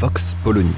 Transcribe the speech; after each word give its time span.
Vox 0.00 0.34
Polony. 0.42 0.72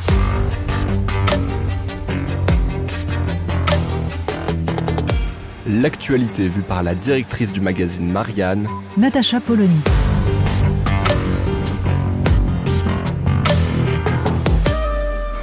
L'actualité 5.65 6.49
vue 6.49 6.63
par 6.63 6.83
la 6.83 6.97
directrice 6.97 7.53
du 7.53 7.61
magazine 7.61 8.11
Marianne, 8.11 8.67
Natacha 8.97 9.39
Polony. 9.39 9.81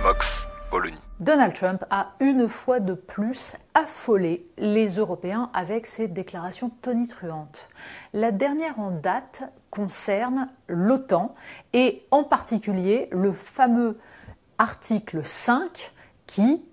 Vox 0.03 0.45
Polony. 0.69 0.97
Donald 1.21 1.53
Trump 1.53 1.85
a 1.89 2.15
une 2.19 2.49
fois 2.49 2.81
de 2.81 2.95
plus 2.95 3.55
affolé 3.75 4.45
les 4.57 4.89
Européens 4.97 5.49
avec 5.53 5.85
ses 5.85 6.09
déclarations 6.09 6.69
tonitruantes. 6.81 7.69
La 8.11 8.31
dernière 8.33 8.77
en 8.77 8.91
date 8.91 9.43
concerne 9.69 10.49
l'OTAN 10.67 11.35
et 11.73 12.05
en 12.11 12.23
particulier 12.23 13.07
le 13.11 13.33
fameux 13.33 13.97
article 14.57 15.25
5 15.25 15.93
qui 16.27 16.63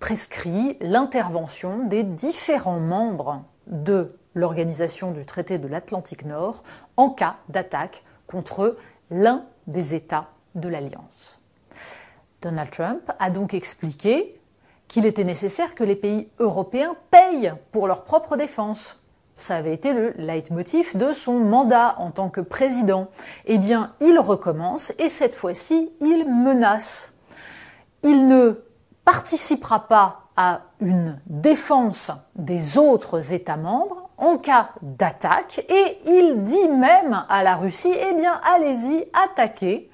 prescrit 0.00 0.76
l'intervention 0.80 1.86
des 1.86 2.02
différents 2.02 2.80
membres 2.80 3.44
de 3.66 4.16
l'organisation 4.34 5.12
du 5.12 5.24
traité 5.24 5.58
de 5.58 5.68
l'Atlantique 5.68 6.24
Nord 6.24 6.62
en 6.96 7.10
cas 7.10 7.36
d'attaque 7.48 8.04
contre 8.26 8.76
l'un 9.10 9.44
des 9.66 9.94
États 9.94 10.30
de 10.54 10.68
l'Alliance. 10.68 11.38
Donald 12.42 12.70
Trump 12.70 13.10
a 13.18 13.30
donc 13.30 13.54
expliqué 13.54 14.38
qu'il 14.88 15.06
était 15.06 15.24
nécessaire 15.24 15.74
que 15.74 15.84
les 15.84 15.96
pays 15.96 16.28
européens 16.38 16.96
payent 17.10 17.52
pour 17.72 17.86
leur 17.86 18.04
propre 18.04 18.36
défense. 18.36 19.00
Ça 19.36 19.56
avait 19.56 19.74
été 19.74 19.92
le 19.92 20.12
leitmotiv 20.16 20.96
de 20.96 21.12
son 21.12 21.40
mandat 21.40 21.96
en 21.98 22.10
tant 22.10 22.30
que 22.30 22.40
président. 22.40 23.08
Eh 23.46 23.58
bien, 23.58 23.92
il 24.00 24.18
recommence 24.18 24.92
et 24.98 25.08
cette 25.08 25.34
fois-ci, 25.34 25.90
il 26.00 26.28
menace. 26.28 27.12
Il 28.02 28.28
ne 28.28 28.62
participera 29.04 29.88
pas 29.88 30.20
à 30.36 30.62
une 30.80 31.20
défense 31.26 32.10
des 32.36 32.78
autres 32.78 33.32
États 33.32 33.56
membres 33.56 34.08
en 34.18 34.38
cas 34.38 34.70
d'attaque 34.82 35.64
et 35.68 35.98
il 36.06 36.44
dit 36.44 36.68
même 36.68 37.24
à 37.28 37.42
la 37.42 37.56
Russie, 37.56 37.92
eh 37.92 38.14
bien, 38.14 38.40
allez-y, 38.54 39.04
attaquez. 39.12 39.90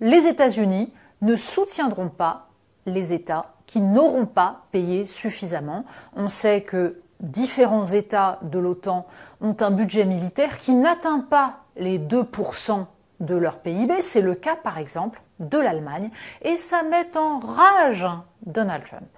Les 0.00 0.26
États-Unis 0.26 0.92
ne 1.22 1.36
soutiendront 1.36 2.10
pas 2.10 2.48
les 2.86 3.14
États 3.14 3.54
qui 3.66 3.80
n'auront 3.80 4.26
pas 4.26 4.66
payé 4.72 5.04
suffisamment. 5.04 5.84
On 6.16 6.28
sait 6.28 6.62
que 6.62 7.00
différents 7.24 7.84
États 7.84 8.38
de 8.42 8.58
l'OTAN 8.58 9.06
ont 9.40 9.56
un 9.60 9.70
budget 9.70 10.04
militaire 10.04 10.58
qui 10.58 10.74
n'atteint 10.74 11.20
pas 11.20 11.60
les 11.76 11.98
2% 11.98 12.86
de 13.20 13.34
leur 13.34 13.58
PIB. 13.58 14.02
C'est 14.02 14.20
le 14.20 14.34
cas 14.34 14.56
par 14.56 14.78
exemple 14.78 15.20
de 15.40 15.58
l'Allemagne 15.58 16.10
et 16.42 16.56
ça 16.56 16.82
met 16.82 17.16
en 17.16 17.38
rage 17.38 18.06
Donald 18.44 18.84
Trump. 18.84 19.08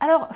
Alors, 0.00 0.28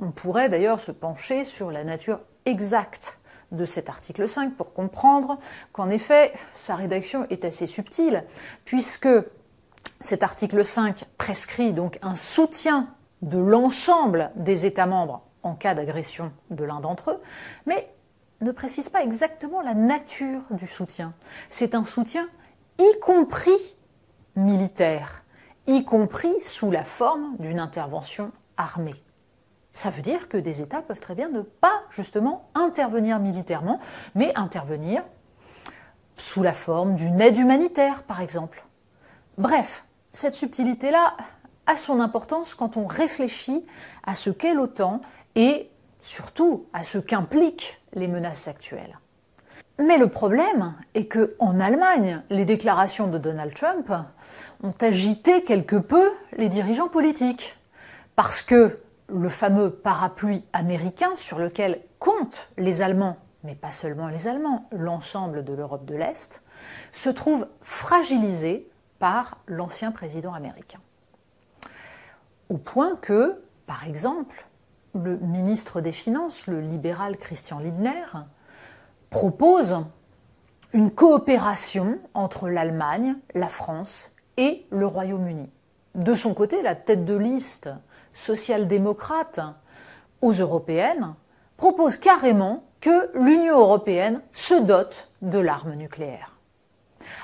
on 0.00 0.10
pourrait 0.10 0.48
d'ailleurs 0.48 0.80
se 0.80 0.92
pencher 0.92 1.44
sur 1.44 1.70
la 1.70 1.84
nature 1.84 2.20
exacte 2.44 3.18
de 3.52 3.64
cet 3.64 3.88
article 3.88 4.28
5 4.28 4.54
pour 4.54 4.72
comprendre 4.72 5.38
qu'en 5.72 5.90
effet, 5.90 6.32
sa 6.54 6.74
rédaction 6.74 7.26
est 7.30 7.44
assez 7.44 7.66
subtile, 7.66 8.24
puisque 8.64 9.08
cet 10.00 10.22
article 10.22 10.64
5 10.64 11.04
prescrit 11.16 11.72
donc 11.72 11.98
un 12.02 12.16
soutien 12.16 12.88
de 13.22 13.38
l'ensemble 13.38 14.30
des 14.36 14.66
États 14.66 14.86
membres 14.86 15.25
en 15.46 15.54
cas 15.54 15.74
d'agression 15.74 16.32
de 16.50 16.64
l'un 16.64 16.80
d'entre 16.80 17.12
eux, 17.12 17.20
mais 17.64 17.90
ne 18.40 18.50
précise 18.52 18.88
pas 18.88 19.02
exactement 19.02 19.62
la 19.62 19.74
nature 19.74 20.42
du 20.50 20.66
soutien. 20.66 21.14
C'est 21.48 21.74
un 21.74 21.84
soutien 21.84 22.28
y 22.78 23.00
compris 23.00 23.74
militaire, 24.34 25.24
y 25.66 25.84
compris 25.84 26.40
sous 26.40 26.70
la 26.70 26.84
forme 26.84 27.36
d'une 27.38 27.58
intervention 27.58 28.32
armée. 28.56 28.94
Ça 29.72 29.90
veut 29.90 30.02
dire 30.02 30.28
que 30.28 30.36
des 30.36 30.62
États 30.62 30.82
peuvent 30.82 31.00
très 31.00 31.14
bien 31.14 31.28
ne 31.28 31.40
pas 31.40 31.82
justement 31.90 32.48
intervenir 32.54 33.18
militairement, 33.18 33.78
mais 34.14 34.32
intervenir 34.36 35.02
sous 36.16 36.42
la 36.42 36.54
forme 36.54 36.94
d'une 36.94 37.20
aide 37.20 37.38
humanitaire, 37.38 38.02
par 38.02 38.20
exemple. 38.20 38.64
Bref, 39.36 39.84
cette 40.12 40.34
subtilité-là 40.34 41.16
a 41.66 41.76
son 41.76 42.00
importance 42.00 42.54
quand 42.54 42.76
on 42.76 42.86
réfléchit 42.86 43.66
à 44.06 44.14
ce 44.14 44.30
qu'est 44.30 44.54
l'OTAN 44.54 45.00
et 45.36 45.70
surtout 46.00 46.66
à 46.72 46.82
ce 46.82 46.98
qu'impliquent 46.98 47.80
les 47.92 48.08
menaces 48.08 48.48
actuelles. 48.48 48.98
Mais 49.78 49.98
le 49.98 50.08
problème 50.08 50.74
est 50.94 51.06
que 51.06 51.36
en 51.38 51.60
Allemagne, 51.60 52.22
les 52.30 52.46
déclarations 52.46 53.08
de 53.08 53.18
Donald 53.18 53.52
Trump 53.54 53.92
ont 54.62 54.74
agité 54.80 55.44
quelque 55.44 55.76
peu 55.76 56.10
les 56.36 56.48
dirigeants 56.48 56.88
politiques 56.88 57.58
parce 58.14 58.42
que 58.42 58.80
le 59.08 59.28
fameux 59.28 59.70
parapluie 59.70 60.44
américain 60.52 61.14
sur 61.14 61.38
lequel 61.38 61.82
comptent 61.98 62.48
les 62.56 62.80
Allemands, 62.80 63.18
mais 63.44 63.54
pas 63.54 63.70
seulement 63.70 64.08
les 64.08 64.26
Allemands, 64.28 64.66
l'ensemble 64.72 65.44
de 65.44 65.52
l'Europe 65.52 65.84
de 65.84 65.94
l'Est, 65.94 66.42
se 66.92 67.10
trouve 67.10 67.46
fragilisé 67.60 68.68
par 68.98 69.38
l'ancien 69.46 69.92
président 69.92 70.32
américain. 70.32 70.80
Au 72.48 72.56
point 72.56 72.96
que, 72.96 73.42
par 73.66 73.86
exemple, 73.86 74.46
le 75.02 75.16
ministre 75.18 75.80
des 75.80 75.92
Finances, 75.92 76.46
le 76.46 76.60
libéral 76.60 77.16
Christian 77.16 77.58
Lindner, 77.58 78.06
propose 79.10 79.84
une 80.72 80.90
coopération 80.90 81.98
entre 82.14 82.48
l'Allemagne, 82.48 83.16
la 83.34 83.48
France 83.48 84.12
et 84.36 84.66
le 84.70 84.86
Royaume-Uni. 84.86 85.50
De 85.94 86.14
son 86.14 86.34
côté, 86.34 86.62
la 86.62 86.74
tête 86.74 87.04
de 87.04 87.16
liste 87.16 87.70
social-démocrate 88.12 89.40
aux 90.20 90.32
européennes 90.32 91.14
propose 91.56 91.96
carrément 91.96 92.64
que 92.80 93.10
l'Union 93.14 93.58
européenne 93.58 94.20
se 94.32 94.54
dote 94.54 95.08
de 95.22 95.38
l'arme 95.38 95.74
nucléaire. 95.74 96.36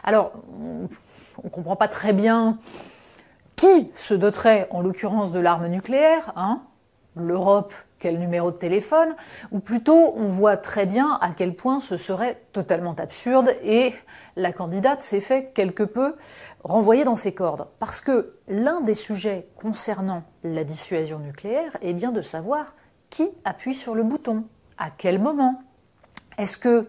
Alors, 0.04 0.32
on 0.58 1.44
ne 1.44 1.50
comprend 1.50 1.76
pas 1.76 1.88
très 1.88 2.12
bien 2.12 2.58
qui 3.56 3.90
se 3.94 4.14
doterait 4.14 4.68
en 4.70 4.80
l'occurrence 4.80 5.32
de 5.32 5.40
l'arme 5.40 5.66
nucléaire, 5.66 6.32
hein 6.36 6.62
l'Europe, 7.16 7.74
quel 7.98 8.18
numéro 8.18 8.50
de 8.50 8.56
téléphone, 8.56 9.14
ou 9.52 9.60
plutôt 9.60 10.14
on 10.16 10.26
voit 10.26 10.56
très 10.56 10.86
bien 10.86 11.18
à 11.20 11.30
quel 11.36 11.54
point 11.54 11.78
ce 11.80 11.96
serait 11.96 12.42
totalement 12.52 12.94
absurde 12.94 13.54
et 13.62 13.94
la 14.34 14.52
candidate 14.52 15.02
s'est 15.02 15.20
fait 15.20 15.52
quelque 15.54 15.84
peu 15.84 16.16
renvoyer 16.64 17.04
dans 17.04 17.16
ses 17.16 17.32
cordes. 17.32 17.68
Parce 17.78 18.00
que 18.00 18.34
l'un 18.48 18.80
des 18.80 18.94
sujets 18.94 19.46
concernant 19.56 20.24
la 20.42 20.64
dissuasion 20.64 21.20
nucléaire 21.20 21.76
est 21.80 21.92
bien 21.92 22.10
de 22.10 22.22
savoir 22.22 22.74
qui 23.08 23.28
appuie 23.44 23.74
sur 23.74 23.94
le 23.94 24.02
bouton, 24.02 24.44
à 24.78 24.90
quel 24.90 25.20
moment? 25.20 25.62
Est-ce 26.38 26.58
que 26.58 26.88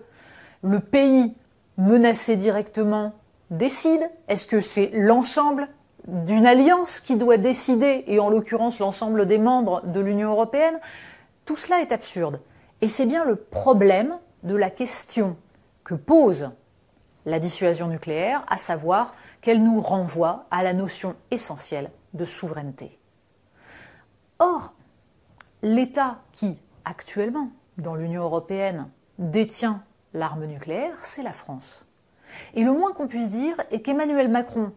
le 0.64 0.80
pays 0.80 1.36
menacé 1.78 2.38
directement 2.38 3.14
décide? 3.52 4.10
Est-ce 4.30 4.48
que 4.48 4.62
c'est 4.62 4.90
l'ensemble 4.94 5.68
d'une 6.08 6.46
alliance 6.46 7.00
qui 7.00 7.16
doit 7.16 7.38
décider, 7.38 8.04
et 8.08 8.20
en 8.20 8.30
l'occurrence 8.30 8.80
l'ensemble 8.80 9.26
des 9.26 9.38
membres 9.38 9.82
de 9.86 10.00
l'Union 10.00 10.32
européenne 10.32 10.80
Tout 11.46 11.58
cela 11.58 11.82
est 11.82 11.92
absurde. 11.92 12.42
Et 12.82 12.88
c'est 12.88 13.06
bien 13.06 13.26
le 13.26 13.36
problème 13.36 14.18
de 14.44 14.56
la 14.56 14.70
question 14.70 15.38
que 15.84 15.94
pose 15.96 16.52
la 17.26 17.40
dissuasion 17.40 17.88
nucléaire, 17.88 18.44
à 18.48 18.58
savoir 18.58 19.16
qu'elle 19.42 19.64
nous 19.64 19.82
renvoie 19.82 20.46
à 20.52 20.64
la 20.64 20.74
notion 20.74 21.16
essentielle 21.32 21.90
de 22.14 22.26
souveraineté. 22.26 23.00
Or, 24.40 24.74
l'État 25.62 26.20
qui, 26.34 26.58
actuellement, 26.84 27.50
dans 27.78 27.96
l'Union 27.96 28.24
européenne, 28.24 28.90
détient 29.20 29.84
l'arme 30.14 30.46
nucléaire, 30.46 30.98
c'est 31.04 31.24
la 31.24 31.32
France. 31.34 31.86
Et 32.54 32.64
le 32.64 32.74
moins 32.74 32.94
qu'on 32.94 33.08
puisse 33.08 33.30
dire 33.30 33.56
est 33.72 33.82
qu'Emmanuel 33.82 34.28
Macron, 34.28 34.74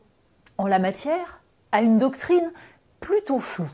en 0.59 0.67
la 0.67 0.79
matière, 0.79 1.41
a 1.73 1.83
une 1.83 1.99
doctrine 1.99 2.53
plutôt 3.01 3.41
floue, 3.41 3.71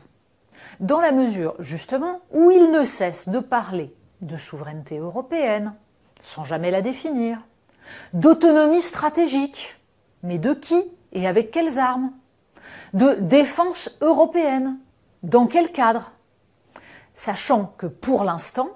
dans 0.79 0.99
la 0.99 1.11
mesure, 1.11 1.55
justement, 1.59 2.21
où 2.31 2.51
il 2.51 2.71
ne 2.71 2.83
cesse 2.83 3.29
de 3.29 3.39
parler 3.39 3.93
de 4.21 4.37
souveraineté 4.37 4.97
européenne, 4.97 5.73
sans 6.19 6.43
jamais 6.43 6.71
la 6.71 6.81
définir, 6.81 7.39
d'autonomie 8.13 8.81
stratégique. 8.81 9.79
Mais 10.23 10.37
de 10.37 10.53
qui 10.53 10.81
et 11.11 11.27
avec 11.27 11.51
quelles 11.51 11.79
armes 11.79 12.11
De 12.93 13.15
défense 13.15 13.89
européenne. 14.01 14.77
Dans 15.21 15.47
quel 15.47 15.71
cadre 15.71 16.11
Sachant 17.13 17.73
que 17.77 17.87
pour 17.87 18.23
l'instant, 18.23 18.69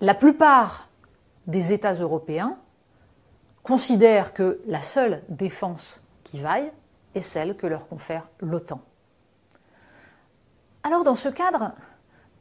la 0.00 0.14
plupart 0.14 0.88
des 1.46 1.72
États 1.72 1.94
européens 1.94 2.56
considèrent 3.62 4.32
que 4.32 4.60
la 4.66 4.80
seule 4.80 5.22
défense 5.28 6.02
vaille 6.36 6.72
est 7.14 7.20
celle 7.20 7.56
que 7.56 7.66
leur 7.66 7.88
confère 7.88 8.28
l'OTAN. 8.40 8.80
Alors 10.82 11.04
dans 11.04 11.14
ce 11.14 11.28
cadre, 11.28 11.74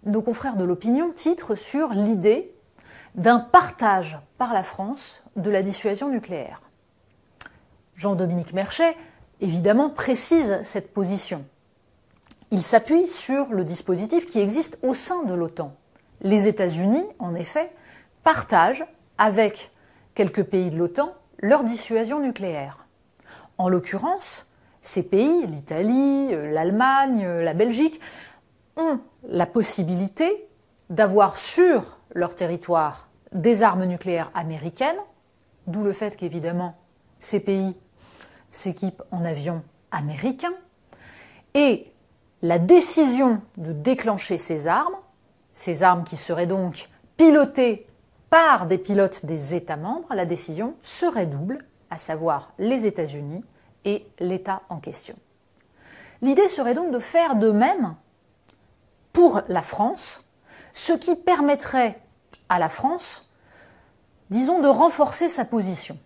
nos 0.05 0.21
confrères 0.21 0.55
de 0.55 0.63
l'opinion 0.63 1.11
titrent 1.11 1.55
sur 1.55 1.89
l'idée 1.89 2.53
d'un 3.15 3.39
partage 3.39 4.19
par 4.37 4.53
la 4.53 4.63
France 4.63 5.23
de 5.35 5.49
la 5.49 5.63
dissuasion 5.63 6.09
nucléaire. 6.09 6.61
Jean-Dominique 7.95 8.53
Merchet, 8.53 8.95
évidemment, 9.41 9.89
précise 9.89 10.59
cette 10.63 10.93
position. 10.93 11.43
Il 12.51 12.63
s'appuie 12.63 13.07
sur 13.07 13.47
le 13.47 13.63
dispositif 13.65 14.25
qui 14.25 14.39
existe 14.39 14.77
au 14.83 14.93
sein 14.93 15.23
de 15.23 15.33
l'OTAN. 15.33 15.75
Les 16.21 16.47
États-Unis, 16.47 17.05
en 17.19 17.35
effet, 17.35 17.71
partagent 18.23 18.85
avec 19.17 19.71
quelques 20.13 20.43
pays 20.43 20.69
de 20.69 20.77
l'OTAN 20.77 21.13
leur 21.39 21.63
dissuasion 21.63 22.19
nucléaire. 22.19 22.86
En 23.57 23.69
l'occurrence, 23.69 24.49
ces 24.81 25.03
pays, 25.03 25.45
l'Italie, 25.47 26.29
l'Allemagne, 26.31 27.27
la 27.27 27.53
Belgique, 27.53 27.99
ont 28.75 28.99
la 29.27 29.45
possibilité 29.45 30.47
d'avoir 30.89 31.37
sur 31.37 31.97
leur 32.13 32.35
territoire 32.35 33.09
des 33.33 33.63
armes 33.63 33.85
nucléaires 33.85 34.31
américaines, 34.33 34.99
d'où 35.65 35.83
le 35.83 35.93
fait 35.93 36.15
qu'évidemment 36.15 36.75
ces 37.19 37.39
pays 37.39 37.75
s'équipent 38.51 39.03
en 39.11 39.25
avions 39.25 39.63
américains, 39.91 40.53
et 41.53 41.91
la 42.41 42.59
décision 42.59 43.41
de 43.57 43.73
déclencher 43.73 44.37
ces 44.37 44.67
armes, 44.67 44.95
ces 45.53 45.81
armes 45.81 46.03
qui 46.03 46.15
seraient 46.15 46.45
donc 46.45 46.89
pilotées 47.17 47.87
par 48.29 48.67
des 48.67 48.77
pilotes 48.77 49.25
des 49.25 49.55
États 49.55 49.77
membres, 49.77 50.13
la 50.13 50.25
décision 50.25 50.75
serait 50.83 51.25
double, 51.25 51.65
à 51.89 51.97
savoir 51.97 52.53
les 52.59 52.85
États-Unis 52.85 53.43
et 53.85 54.05
l'État 54.19 54.61
en 54.69 54.77
question. 54.77 55.15
L'idée 56.21 56.47
serait 56.47 56.73
donc 56.73 56.91
de 56.91 56.99
faire 56.99 57.35
de 57.35 57.51
même 57.51 57.95
pour 59.13 59.41
la 59.47 59.61
France, 59.61 60.29
ce 60.73 60.93
qui 60.93 61.15
permettrait 61.15 61.99
à 62.49 62.59
la 62.59 62.69
France, 62.69 63.27
disons, 64.29 64.61
de 64.61 64.67
renforcer 64.67 65.29
sa 65.29 65.45
position. 65.45 65.97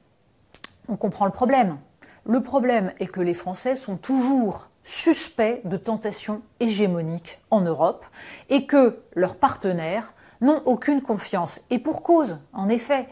On 0.87 0.95
comprend 0.95 1.25
le 1.25 1.31
problème. 1.31 1.77
Le 2.25 2.41
problème 2.41 2.93
est 2.99 3.07
que 3.07 3.21
les 3.21 3.33
Français 3.33 3.75
sont 3.75 3.97
toujours 3.97 4.69
suspects 4.83 5.61
de 5.65 5.77
tentations 5.77 6.41
hégémoniques 6.59 7.39
en 7.49 7.61
Europe 7.61 8.05
et 8.49 8.65
que 8.65 9.01
leurs 9.13 9.37
partenaires 9.37 10.13
n'ont 10.41 10.61
aucune 10.65 11.01
confiance. 11.01 11.61
Et 11.69 11.79
pour 11.79 12.03
cause, 12.03 12.39
en 12.53 12.67
effet, 12.67 13.07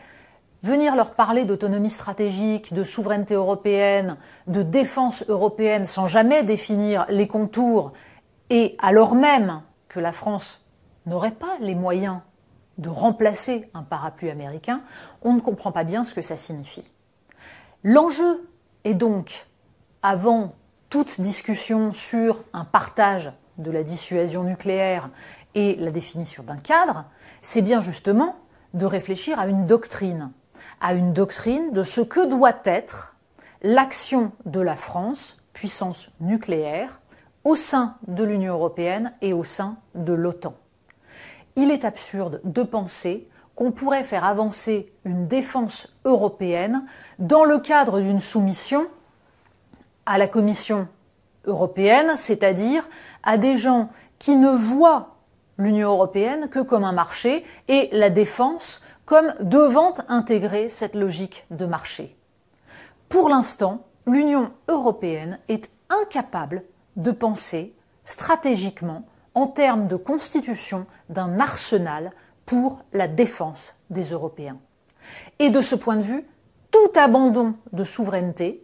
venir 0.63 0.95
leur 0.95 1.11
parler 1.11 1.45
d'autonomie 1.45 1.89
stratégique, 1.89 2.73
de 2.73 2.83
souveraineté 2.83 3.33
européenne, 3.33 4.17
de 4.47 4.61
défense 4.61 5.23
européenne 5.27 5.85
sans 5.85 6.07
jamais 6.07 6.43
définir 6.43 7.05
les 7.09 7.27
contours 7.27 7.93
et 8.49 8.75
alors 8.79 9.15
même 9.15 9.61
que 9.87 9.99
la 9.99 10.11
France 10.11 10.65
n'aurait 11.05 11.31
pas 11.31 11.55
les 11.61 11.75
moyens 11.75 12.19
de 12.77 12.89
remplacer 12.89 13.69
un 13.73 13.83
parapluie 13.83 14.29
américain, 14.29 14.81
on 15.21 15.33
ne 15.33 15.41
comprend 15.41 15.71
pas 15.71 15.83
bien 15.83 16.03
ce 16.03 16.13
que 16.13 16.21
ça 16.21 16.37
signifie. 16.37 16.89
L'enjeu 17.83 18.49
est 18.85 18.93
donc, 18.93 19.47
avant 20.01 20.55
toute 20.89 21.19
discussion 21.19 21.91
sur 21.91 22.43
un 22.53 22.65
partage 22.65 23.31
de 23.57 23.69
la 23.69 23.83
dissuasion 23.83 24.43
nucléaire 24.43 25.09
et 25.55 25.75
la 25.75 25.91
définition 25.91 26.43
d'un 26.43 26.57
cadre, 26.57 27.05
c'est 27.41 27.61
bien 27.61 27.81
justement 27.81 28.35
de 28.73 28.85
réfléchir 28.85 29.39
à 29.39 29.47
une 29.47 29.65
doctrine, 29.65 30.31
à 30.81 30.93
une 30.93 31.13
doctrine 31.13 31.71
de 31.71 31.83
ce 31.83 32.01
que 32.01 32.25
doit 32.25 32.59
être 32.63 33.15
l'action 33.61 34.31
de 34.45 34.59
la 34.59 34.75
France, 34.75 35.37
puissance 35.53 36.11
nucléaire, 36.19 37.01
au 37.43 37.55
sein 37.55 37.95
de 38.07 38.23
l'Union 38.23 38.53
européenne 38.53 39.13
et 39.21 39.33
au 39.33 39.43
sein 39.43 39.77
de 39.95 40.13
l'OTAN. 40.13 40.53
Il 41.55 41.71
est 41.71 41.85
absurde 41.85 42.41
de 42.43 42.63
penser 42.63 43.27
qu'on 43.55 43.71
pourrait 43.71 44.03
faire 44.03 44.23
avancer 44.23 44.91
une 45.03 45.27
défense 45.27 45.93
européenne 46.05 46.85
dans 47.17 47.43
le 47.43 47.59
cadre 47.59 47.99
d'une 47.99 48.21
soumission 48.21 48.87
à 50.05 50.17
la 50.17 50.27
Commission 50.27 50.87
européenne, 51.45 52.13
c'est-à-dire 52.15 52.87
à 53.23 53.37
des 53.37 53.57
gens 53.57 53.89
qui 54.17 54.37
ne 54.37 54.49
voient 54.49 55.15
l'Union 55.57 55.89
européenne 55.89 56.49
que 56.49 56.59
comme 56.59 56.85
un 56.85 56.93
marché 56.93 57.45
et 57.67 57.89
la 57.91 58.09
défense 58.09 58.81
comme 59.09 59.33
devant 59.39 59.95
intégrer 60.07 60.69
cette 60.69 60.93
logique 60.93 61.47
de 61.49 61.65
marché. 61.65 62.15
Pour 63.09 63.27
l'instant, 63.27 63.87
l'Union 64.05 64.51
européenne 64.67 65.39
est 65.47 65.71
incapable 65.89 66.63
de 66.95 67.09
penser 67.09 67.73
stratégiquement 68.05 69.07
en 69.33 69.47
termes 69.47 69.87
de 69.87 69.95
constitution 69.95 70.85
d'un 71.09 71.39
arsenal 71.39 72.11
pour 72.45 72.83
la 72.93 73.07
défense 73.07 73.73
des 73.89 74.11
Européens. 74.11 74.59
Et 75.39 75.49
de 75.49 75.61
ce 75.61 75.73
point 75.73 75.95
de 75.95 76.03
vue, 76.03 76.23
tout 76.69 76.91
abandon 76.93 77.55
de 77.73 77.83
souveraineté, 77.83 78.63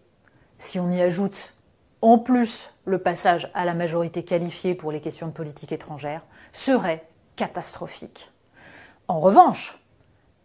si 0.59 0.80
on 0.80 0.92
y 0.92 1.01
ajoute 1.01 1.56
en 2.03 2.19
plus 2.19 2.71
le 2.86 3.00
passage 3.00 3.50
à 3.56 3.65
la 3.65 3.74
majorité 3.74 4.24
qualifiée 4.24 4.75
pour 4.75 4.92
les 4.92 5.01
questions 5.01 5.25
de 5.25 5.31
politique 5.31 5.71
étrangère, 5.71 6.21
serait 6.53 7.09
catastrophique. 7.36 8.31
En 9.07 9.19
revanche, 9.19 9.80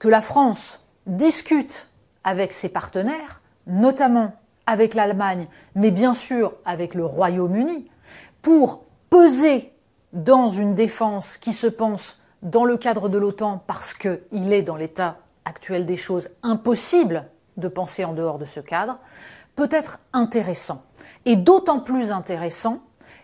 que 0.00 0.08
la 0.08 0.22
France 0.22 0.80
discute 1.06 1.88
avec 2.24 2.52
ses 2.52 2.70
partenaires, 2.70 3.42
notamment 3.68 4.32
avec 4.66 4.94
l'Allemagne, 4.94 5.46
mais 5.76 5.92
bien 5.92 6.14
sûr 6.14 6.54
avec 6.64 6.94
le 6.94 7.04
Royaume-Uni, 7.04 7.88
pour 8.42 8.82
peser 9.10 9.72
dans 10.12 10.48
une 10.48 10.74
défense 10.74 11.36
qui 11.36 11.52
se 11.52 11.66
pense 11.66 12.18
dans 12.42 12.64
le 12.64 12.78
cadre 12.78 13.08
de 13.08 13.18
l'OTAN 13.18 13.62
parce 13.66 13.94
qu'il 13.94 14.52
est 14.52 14.62
dans 14.62 14.76
l'état 14.76 15.18
actuel 15.44 15.84
des 15.84 15.96
choses 15.96 16.30
impossible 16.42 17.26
de 17.58 17.68
penser 17.68 18.04
en 18.04 18.14
dehors 18.14 18.38
de 18.38 18.46
ce 18.46 18.60
cadre, 18.60 18.98
peut 19.54 19.68
être 19.70 19.98
intéressant. 20.14 20.82
Et 21.26 21.36
d'autant 21.36 21.80
plus 21.80 22.10
intéressant 22.10 22.80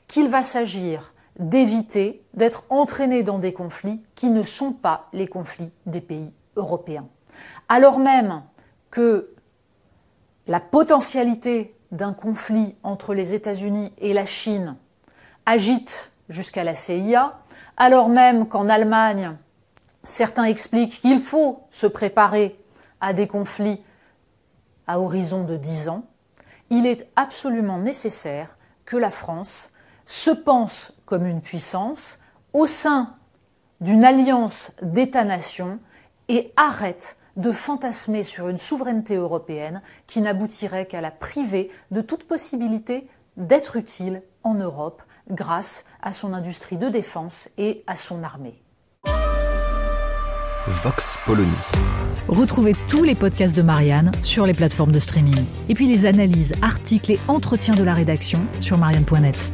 qu'il 0.09 0.28
va 0.28 0.42
s'agir 0.42 1.14
d'éviter 1.38 2.23
d'être 2.35 2.64
entraîné 2.68 3.23
dans 3.23 3.38
des 3.38 3.54
conflits 3.54 4.02
qui 4.14 4.28
ne 4.28 4.42
sont 4.42 4.73
pas 4.73 5.09
les 5.14 5.26
conflits 5.26 5.71
des 5.87 6.02
pays 6.02 6.33
européens. 6.57 7.07
Alors 7.69 7.99
même 7.99 8.43
que 8.91 9.31
la 10.47 10.61
potentialité 10.61 11.77
d'un 11.93 12.13
conflit 12.13 12.75
entre 12.83 13.15
les 13.15 13.35
États-Unis 13.35 13.93
et 13.99 14.13
la 14.13 14.27
Chine 14.27 14.77
agite 15.45 16.11
jusqu'à 16.29 16.65
la 16.65 16.75
CIA, 16.75 17.39
alors 17.77 18.09
même 18.09 18.49
qu'en 18.49 18.69
Allemagne, 18.69 19.37
certains 20.05 20.45
expliquent 20.45 21.01
qu'il 21.01 21.21
faut 21.21 21.65
se 21.71 21.87
préparer 21.87 22.59
à 23.01 23.13
des 23.13 23.29
conflits 23.29 23.83
à 24.87 25.01
horizon 25.01 25.45
de 25.45 25.57
dix 25.57 25.89
ans, 25.89 26.05
il 26.71 26.87
est 26.87 27.09
absolument 27.17 27.79
nécessaire 27.79 28.57
que 28.85 28.97
la 28.97 29.11
France 29.11 29.71
se 30.07 30.31
pense 30.31 30.93
comme 31.05 31.27
une 31.27 31.41
puissance 31.41 32.19
au 32.53 32.67
sein 32.67 33.15
d'une 33.81 34.05
alliance 34.05 34.73
d'États-nations 34.83 35.79
et 36.28 36.52
arrête 36.56 37.16
de 37.37 37.52
fantasmer 37.52 38.23
sur 38.23 38.49
une 38.49 38.59
souveraineté 38.59 39.16
européenne 39.16 39.83
qui 40.06 40.21
n'aboutirait 40.21 40.87
qu'à 40.87 41.00
la 41.00 41.11
priver 41.11 41.71
de 41.90 42.00
toute 42.00 42.25
possibilité 42.25 43.09
d'être 43.37 43.76
utile 43.76 44.23
en 44.42 44.54
Europe 44.54 45.02
grâce 45.30 45.85
à 46.02 46.12
son 46.12 46.33
industrie 46.33 46.78
de 46.78 46.88
défense 46.88 47.49
et 47.59 47.85
à 47.87 47.97
son 47.97 48.23
armée. 48.23 48.62
Vox 50.66 51.16
Polony. 51.26 51.52
Retrouvez 52.28 52.75
tous 52.88 53.04
les 53.04 53.14
podcasts 53.14 53.56
de 53.56 53.62
Marianne 53.62 54.11
sur 54.25 54.47
les 54.47 54.54
plateformes 54.54 54.90
de 54.90 54.99
streaming. 54.99 55.45
Et 55.68 55.75
puis 55.75 55.87
les 55.87 56.06
analyses, 56.06 56.54
articles 56.61 57.12
et 57.12 57.21
entretiens 57.28 57.75
de 57.75 57.85
la 57.85 57.95
rédaction 57.95 58.45
sur 58.61 58.76
marianne.net. 58.76 59.52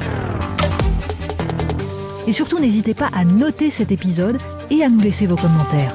Et 2.26 2.32
surtout, 2.32 2.60
n'hésitez 2.60 2.94
pas 2.94 3.10
à 3.12 3.24
noter 3.24 3.68
cet 3.68 3.92
épisode 3.92 4.38
et 4.70 4.82
à 4.82 4.88
nous 4.88 5.00
laisser 5.00 5.26
vos 5.26 5.36
commentaires. 5.36 5.94